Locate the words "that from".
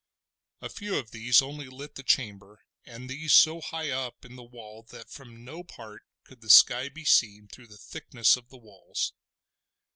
4.89-5.45